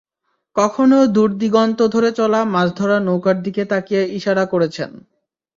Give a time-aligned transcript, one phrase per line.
[0.55, 4.91] কখনো দূর দিগন্ত ধরে চলা মাছধরা নৌকার দিকে তাকিয়ে ইশারা করেছেন।